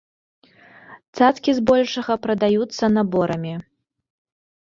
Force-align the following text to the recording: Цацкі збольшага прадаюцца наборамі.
Цацкі 1.17 1.55
збольшага 1.59 2.13
прадаюцца 2.25 2.83
наборамі. 2.97 3.53